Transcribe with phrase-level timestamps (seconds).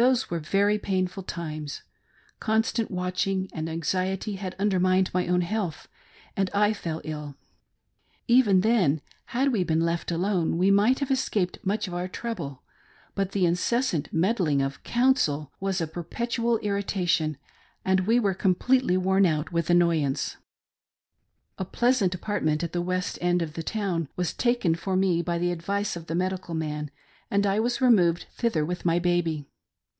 [0.00, 1.82] Those were very pain ful times.
[2.38, 5.88] Constant watching and anxiety had undermined my own health,
[6.36, 7.34] and I fell ill.
[8.28, 9.00] Even then,
[9.34, 12.62] had we been left alone, we might have escaped much of our trouble,
[13.16, 17.36] but the incessant meddling ^of "counsel" was a perpetual irritation,
[17.84, 20.36] and we were completely worn out with annoyance.
[21.58, 25.38] A pleasant apartment at the west end of the town was taken for me, by
[25.38, 26.92] the advice of the" medical man,
[27.32, 29.48] and I was removed thither with my baby.